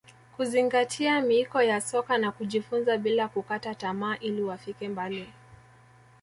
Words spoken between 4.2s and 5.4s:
wafike mbali